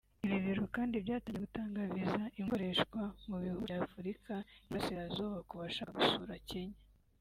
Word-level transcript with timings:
Ibi 0.25 0.37
biro 0.45 0.63
kandi 0.75 0.95
byatangiye 1.05 1.41
gutanga 1.45 1.77
viza 1.93 2.21
imwe 2.23 2.29
ikoreshwa 2.41 2.99
mu 3.29 3.37
Bihugu 3.43 3.61
by’Afurikaa 3.67 4.45
y’Iburasirazuba 4.59 5.37
ku 5.47 5.53
bashaka 5.61 5.91
gusura 6.01 6.35
Kenya 6.49 6.77